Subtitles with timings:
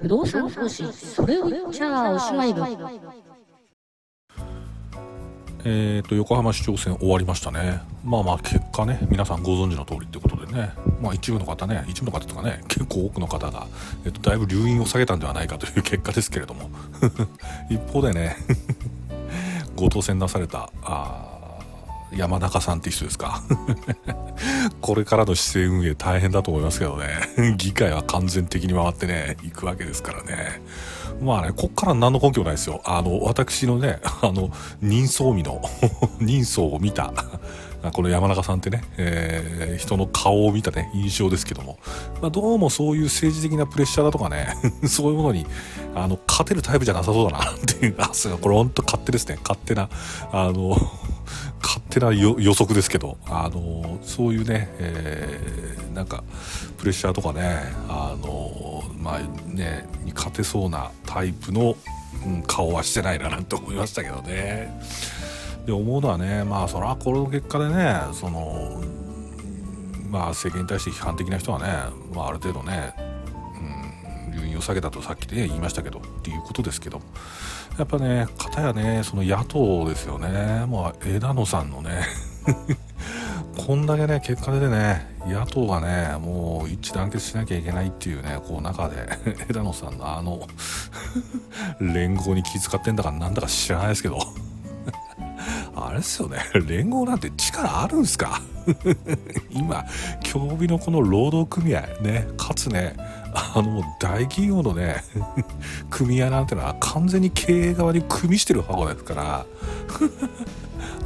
[0.00, 2.62] 不動産投資それを言っちゃおしまい部
[5.64, 10.72] えー、と横浜市長選終わりましたね、まあまあ結果ね、皆さんご存知の通りってことでね、
[11.02, 13.66] まあ、一部の方ね、一部の方とかね、結構多くの方が、
[14.04, 16.70] えー、とだいぶ留飲を下げたんではないかという結果ですけれども、
[17.68, 18.36] 一方でね、
[19.74, 21.37] ご当選なされたあ
[22.12, 23.42] 山中さんって人ですか？
[24.80, 27.54] これからの市政運営大変だと思いますけどね。
[27.56, 30.62] 議会は完全的に回ってね行くわけですからね。
[31.20, 32.80] まあねこっから何の根拠もないですよ。
[32.84, 34.50] あの私のねあの
[34.80, 35.60] 人相見の
[36.20, 37.12] 人相を見た
[37.92, 41.78] この山中さんってね、えー、人の顔を見たね、印象ですけども、
[42.20, 44.48] まあ、どうもそういう政治的なプレッシャーだとかね、
[44.84, 45.46] そういうものに、
[45.94, 49.38] あの、勝てるタイプじゃなさそうだなっていう、あ、すこれ本当勝手ですね。
[49.42, 49.88] 勝手な、
[50.32, 50.76] あの、
[51.62, 56.22] 勝手な予測ですけど、あの、そういうね、えー、なんか、
[56.76, 61.76] プレッシャーとかね、あの、まあね、に勝てそうなタイプの、
[62.26, 64.80] うん、顔はしてないななんて思いましたけどね。
[65.68, 68.82] で思うのはねまあそれはこの結果でねその
[70.08, 71.66] まあ政権に対して批判的な人はね、
[72.14, 72.94] まあ、ある程度ね、
[74.26, 77.02] うん、留飲を下げたとさっきで、言いましたけどっていうことですけど
[77.78, 80.64] やっぱね片やねその野党ですよね。
[80.66, 82.02] もう枝野さんのね
[83.56, 89.08] こんだけね結果でね野党がねもう一致団結しなきゃいけないっていうねこう中で
[89.48, 90.40] 枝野さんのあの
[91.80, 94.18] 連合に気遣ってんだかなんだか知らないですけど。
[95.80, 98.40] あれですよね連合なんて力あるんすか？
[99.50, 99.84] 今
[100.24, 102.96] 競技のこの労働組合ねかつね
[103.34, 105.04] あの大企業のね
[105.90, 109.46] 組合なんてのは完全に経営側に組みしてる箱ですから。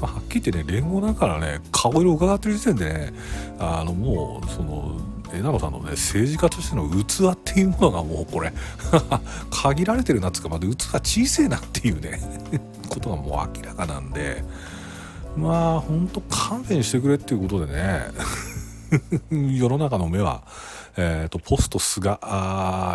[0.01, 3.14] はっきり言ってね連合だからね顔色を伺ってる時点でね
[3.61, 5.01] あのもうその
[5.33, 8.53] 枝野さんのね政治家としての器っていうものがもうこれ
[9.51, 12.20] 限られてるなっつうかまだ器小せえなっていうね
[12.89, 14.45] ことがもう明らかなんで
[15.36, 18.02] まあほんと勘弁してくれっていうことでね
[19.30, 20.42] 世の中の目は
[20.97, 22.19] えーと、ポスト菅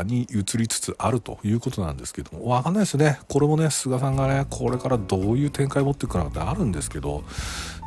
[0.06, 3.20] に移りつつあるということなんですけども分かんないですね。
[3.28, 7.24] これもね菅さんがねこれからどういう展開を持っていくかなってあるんですけど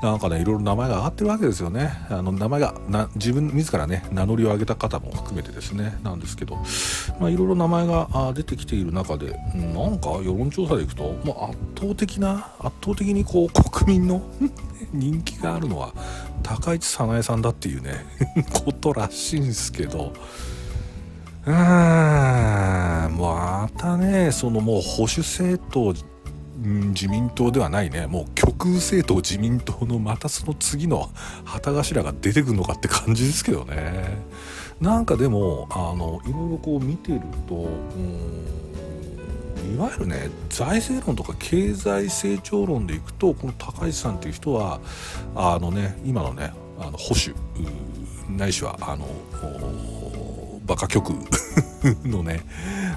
[0.02, 1.92] なんかねいろいろ名前が上がってるわけですよね。
[2.08, 5.98] あの名前がな自分自らね名乗りを上げた方も含めてですね。
[6.02, 6.56] なんですけど
[7.20, 14.22] まあいろいろ名前が出てきている中でなんか世論調査でいくと、まあ、圧倒的な圧倒的にこう国民の
[14.92, 15.92] 人気があるのは
[16.42, 18.06] 高市早苗さんだっていうね
[18.64, 20.12] ことらしいんですけど。
[21.46, 25.94] うーんまたねそのもう保守政党
[26.62, 31.08] 自民党ではないねもう極右政党自民党のまたその次の
[31.44, 34.18] 旗頭が出てくるのかって感じですけどね。
[34.80, 37.58] なんかでもあのいろいろこう見てるとう
[37.98, 38.44] ん
[39.60, 44.80] いわゆるね財政論とか経済成長論でいくとこの高市さんっていう人は
[45.34, 47.36] あのね今のねあの保守
[48.36, 49.06] ないしはあの
[50.64, 51.10] バカ極
[52.04, 52.42] のね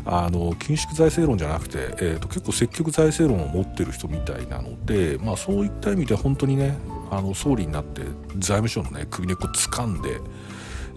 [0.05, 6.77] あの緊縮財政論じゃなくて、えーと、結構積極財政論を持ってる人みたいなので、まあ、そういった意味で本当にね
[7.09, 8.01] あの総理になって
[8.37, 10.19] 財務省のね首根っこ掴んで、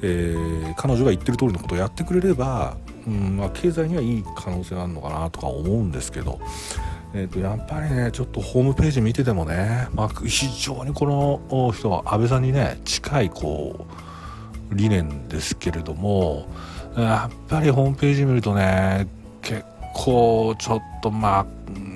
[0.02, 2.76] えー、彼女が言ってる通りのことをやってくれれば
[3.06, 6.40] うんまあ、経済にはいい可能性があるのかなとか思うんですけど、
[7.14, 11.06] えー、とやっぱりねちょっとホームページ見ててもね、まあ、非常にこ
[11.48, 13.86] の人は安倍さんにね近いこ
[14.72, 16.48] う理念ですけれども
[16.96, 19.06] やっぱりホームページ見るとね
[19.40, 19.64] 結
[19.94, 21.46] 構ちょっとま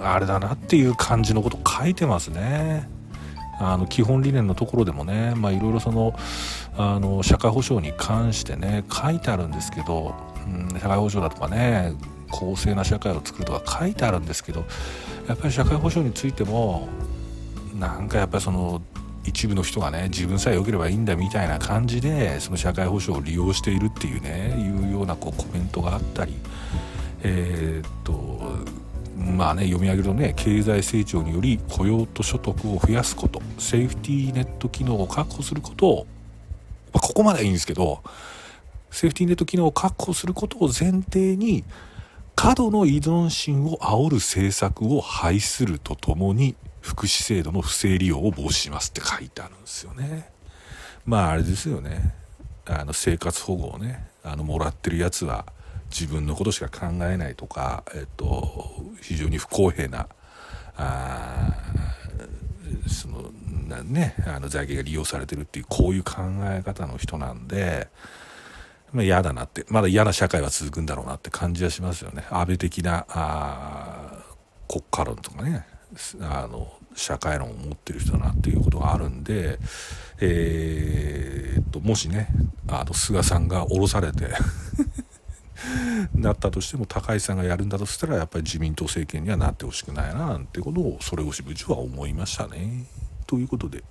[0.00, 2.88] ああれだなっていう感じのこと書いてますね。
[3.60, 6.18] あの基本理念のところでもねいろいろその
[6.76, 10.14] あの社会保障に関してね書いてあるんですけど
[10.48, 11.92] うん、社会保障だとかね
[12.30, 14.64] 公正な社会を作るとか書いてあるんですけど
[15.28, 16.88] やっぱり社会保障についても
[17.78, 18.80] なんかやっぱりその
[19.24, 26.34] 一部の人がね自分さえ良ければいいんだみたいな感じでその社会保障を利用しているっていうねいうようなこうコメントがあったり
[27.22, 28.40] えー、っと
[29.20, 36.06] まあね読み上げるとね経済成長により雇用と所得を増やすことセーフティーネット機能を確保することを、
[36.92, 38.02] まあ、ここまではいいんですけど
[38.90, 41.64] セーフティーネット機能を確保することを前提に
[42.34, 50.30] 過度の依存心を煽る政策を廃するとともに福祉制度の不正利用を防止しますって書いてあるんですよね。
[51.04, 52.14] まああれですよね。
[52.64, 55.44] あの生活保護をねあのもらってるやつは
[55.90, 60.08] 自分のことしか考えないとか、えっと、非常に不公平な
[60.76, 61.52] あ
[62.88, 63.30] その
[63.68, 67.88] なねあの財源が利用されてるっていうこういう考え方の人なんで。
[68.92, 74.24] まあ、嫌だなってまだ嫌な社会は続くんだろうなって感じはしますよね安倍的なあ
[74.66, 75.64] 国家論とかね
[76.20, 79.58] あの社会論を持ってる人だなっていうことがあるんで、
[80.20, 82.28] えー、っともしね
[82.68, 84.28] あの菅さんが降ろされて
[86.14, 92.84] なったとしても高市さんがやるんだとしたらやっぱり自民党政権にはなってほしくないななんてことをそれ越し部長は思いましたね。
[93.26, 93.82] ということで。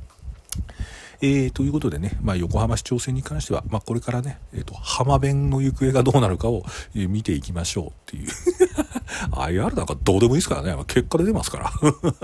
[1.22, 6.64] えー、ということでね、まあ、横浜市長選に関しては、まあ、これからね、えーと、浜弁の行方がどうなるかを、
[6.96, 8.28] 見ていきましょうっていう。
[9.32, 11.72] IR なんかどうでもいいですからね、まあ、結果で出ますから。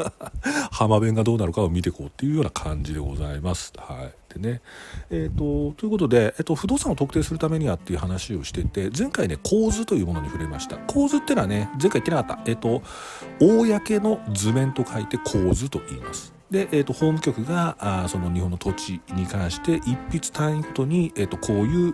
[0.71, 3.73] 浜弁がどうなるかを見ていこうっていうような感じでございます。
[3.75, 4.61] はい、でね
[5.09, 10.77] えーと、ということで、えーと、不動産を特定するためにはっていう話をしてて前回ね構図というものに触れました。
[10.77, 12.81] 構図ってのはね前回言ってなかった、えー、と
[13.39, 16.34] 公の図面と書いて構図と言います。
[16.51, 21.93] で、えーと、法務局があその日本の土地に関して一筆単位ごとに、えーと、こういう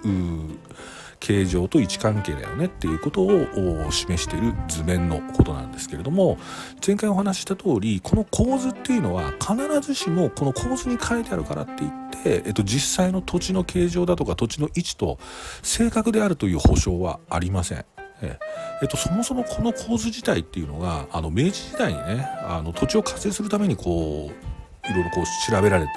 [1.19, 6.37] 形状と位置関係だよねっていうことを示している図面のことなんですけれども
[6.85, 11.91] 前回お話しした通りこの構図っていうのは必ずしもこの構図に書いてあるからって言っ
[12.23, 15.19] て、えっと、実際の土地の形状だとか土地の位置と
[15.61, 17.85] 正確であるという保証はありません。
[18.23, 25.91] えっと、そもそもこの構図自体っていうのがあの明治時代にねあの土地を活性するためにこういろいろこう調べられて、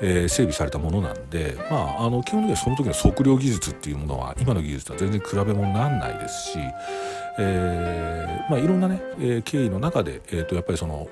[0.00, 6.58] えー、整備されたものなんで、まあ、あの基本的にはその時の測量技術っていうものは今の技術とは全然比べ物にならないですし、
[7.38, 11.08] えーまあ、いろんなね、えー、経緯の中で、えー、とやっぱりその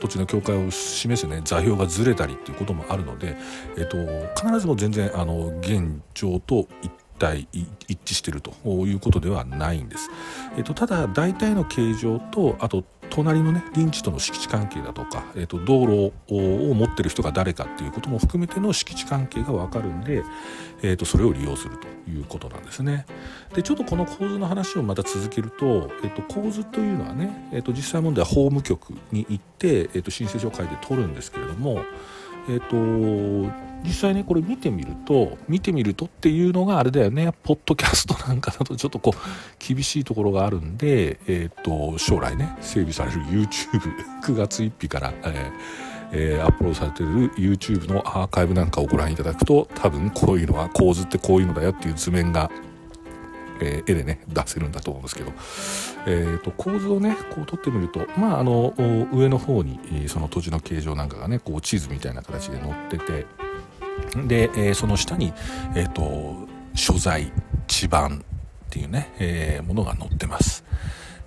[0.00, 3.36] 土地の境界を示すね座標がずれたりっていうこともあるので、
[3.76, 10.10] えー、と必ずも全然あの現状と一体一致しているということではないんです。
[10.56, 20.22] えっと、ただ大体の形状とあと隣のね臨地との敷地関係だとか、えっと、道路を持ってる人が誰かっていうことも含めての敷地関係が分かるんで、
[20.82, 23.06] えっと、それを利用するということなんですね。
[23.54, 31.84] でちょっとこの構図の話をまた続けると、えっと、構図というのはね、えっと、実際問題は法務局に行って、えっと、申請書を書いて取るんですけれども
[32.48, 37.32] えっ、ー、と実際ねこれ見てみると見てみるとっていうのがあれだよね。
[37.42, 39.18] ポッドキャストなんかだとちょっとこう
[39.58, 45.52] 厳しいところがあるんで、えっ、ー、と将来ね整備される YouTube9 月1日から、え
[46.12, 52.50] えー、アップロードされてる YouTube のアーカイブなんかをご覧いただくと多分こういうのは構図ってこういうのだよっていう図面が
[53.60, 55.32] えー、絵でね出せるんだと思うんですけど、
[56.06, 58.74] えーと、構図をねこう撮ってみるとまああの
[59.12, 63.26] 上の方にその土地の形状なんかがねこう地図みたいな形で載ってて
[64.26, 65.32] で、えー、その下に、
[65.74, 67.32] えーと、所在
[67.66, 68.24] 地盤
[68.66, 70.64] っていうね、えー、ものが載ってます。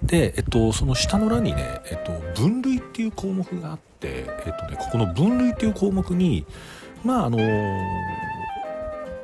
[0.04, 6.46] で、えっと、その下の欄にね、えっと、分類っていう項目があって、えっとね、ここの分類っていう項目に、
[7.04, 7.82] まあ、あのー、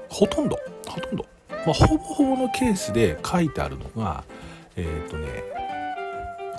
[0.10, 0.58] ほとんど、
[0.88, 1.26] ほとんど、
[1.66, 4.24] まあ、ほぼほぼのケースで書いてあるのが
[4.76, 5.44] えっ、ー、とね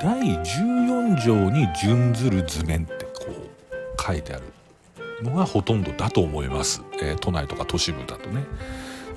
[0.00, 4.42] 第14条に準ずる図面ってこう書いてある
[5.22, 8.44] のがほとんどだと思います、えー、都内とか都市部だとね。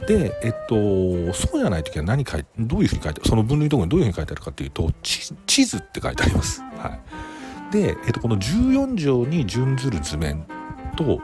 [0.05, 6.61] で、えっと、そうじゃない時は何書い、どういうふうに書いてある、その分類のとこにどういうふうに書いてあるかっていうと、地図って書いてあります。
[6.77, 6.99] は
[7.71, 7.73] い。
[7.73, 10.45] で、えっと、この14条に準ずる図面
[10.95, 11.19] と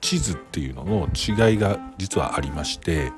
[0.00, 3.12] 地図っていうのの違いが実はありまして、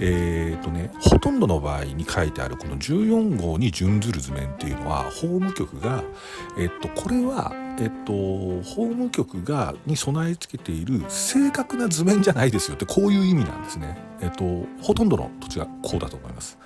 [0.00, 6.02] えーとね、ほとんどの場合に書いてあるこの14号に準ずる図面っていうのは法務局が、
[6.58, 8.12] えっと、これは、えっと、
[8.62, 13.96] 法務局がに備え付けている正確な図面じゃないですよってこういう意味なんですね。
[14.20, 16.58] えっと、ほとんどの土地がこうだと思います。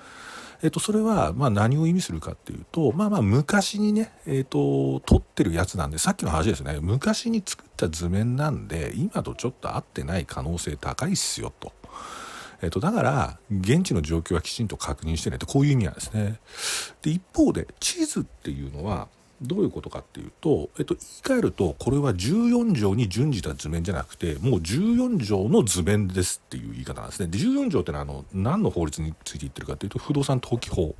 [0.63, 11.73] えっと、それは、まあ、何を意味するかっていうと、まあまあ、昔にね、えっと、撮ってるやつなんで、さっきの話ですね、昔に作った図面なんで、今とちょっと合ってない可能性高いっすよ、と。
[12.61, 16.41] えっと、だから現地の状況はきちんと確認してねってこういう意味なんですね。
[17.03, 19.09] で一方で地図っていうのは
[19.41, 27.29] どういうことかっていうと、えっと、言い換えるとこれは14条に準じた図面じゃなくてもう14条の図面ですっていう言い方なんですね。
[27.29, 30.97] で14条ってのはあの何の法律について言ってるかっていうと不動産登記法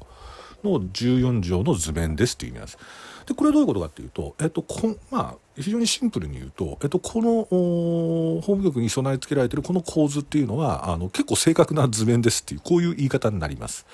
[0.65, 2.79] の14条の図面ですっていう意味なんです。
[3.27, 13.87] でこれはどういうことかっていうと、えっとこまあ、非常にシンプルに言うと、えっと、この法務局に備え付けられているこの構図っていうのはあの結構正確な図面ですっていうこういう言い方になります。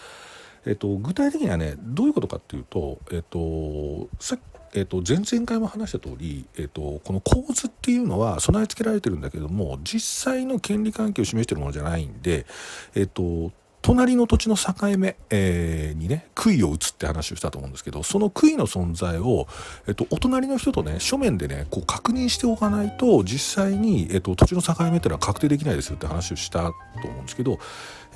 [0.66, 4.38] えっと、具体的にはねどういうことかっていうと、えっと、さっ
[4.76, 12.44] えっと、前々回も話した通り、えっと、この構図っていうのは備え付けられてるんだけども実際の権利関係を示してるものじゃないんで、
[12.96, 13.52] えっと、
[13.84, 19.46] 隣の土地の境目、えー、にね杭を打つって話をしたと思うんですけどその杭の存在を、
[19.86, 26.72] えっと、お隣の人とね書面でねこう確認しておかないと実際に、えっと、土地の境目っていうのは確定できないですよって話をしたと
[27.04, 27.58] 思うんですけど、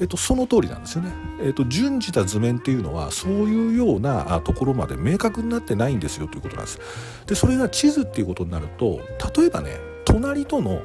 [0.01, 1.13] えっと、その通りなんですよね。
[1.43, 6.81] えっと、順次た図面っていうのはそういうようなところまで明確になってないんですよということなんです。
[7.27, 9.01] でそれが地図っていうことになると
[9.37, 10.81] 例えばね隣との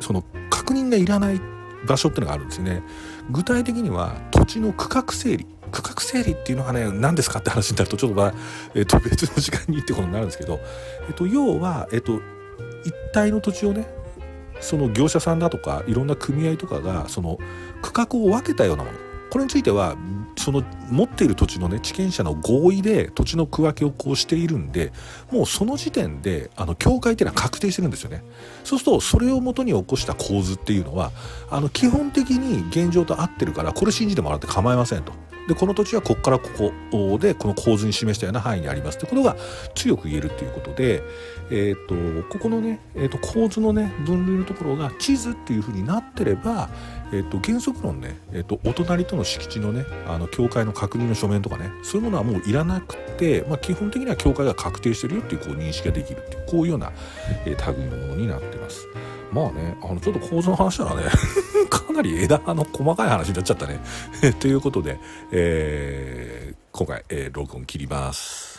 [0.00, 1.40] その確認がいらない
[1.86, 2.82] 場所っていうのがあるんですよね。
[3.30, 8.34] 具体的には土地の区画整理区画整理っていうのがね何ですかって話になるとちょっと,、まあ
[8.74, 10.60] えっと別の時間にってことになるんですけど、
[11.08, 12.20] えっと、要は、 えっと、
[12.84, 13.86] 一帯の土地をね
[14.60, 17.38] その業者さんだとかいろんな組合とかがその
[17.82, 18.98] 区画を分けたようなもの。
[19.30, 19.96] これについては
[20.36, 24.92] その持っている土地のね地権者の合意で土地の区分けをこうしているんで
[25.30, 28.22] もうその時点であの境界っていうのは確定してるんですよね。
[28.64, 31.12] そうするとそれをもとに起こした構図っていうのは
[31.50, 35.12] あの基本的に現状と合ってるからこれ信じてもらって構いませんと。
[35.46, 36.48] でこの土地はここからこ
[36.90, 39.36] こでこの構図に示したような範囲にありますということが
[39.74, 41.02] 強く言えるということで、
[41.50, 46.68] えーと、ここのね、えーと、構図のね分類のところが地図っていうふうになってれば、
[47.12, 56.92] えーと、原則論ね、えー、とお隣との敷地のねあの境界の確認の書面とかねそういうものはもういらなくて、まあ、基本的には境界が確定してるよっていうこう認識ができるっていうこういうような、
[57.44, 58.86] えー、類のものになってます。
[59.32, 61.02] まあね、あの、ちょっと構図の話ならね
[61.68, 63.80] かなり枝の細かい話になっちゃったね
[64.38, 64.98] ということで、
[65.32, 68.55] えー、今回、えー、録音切ります。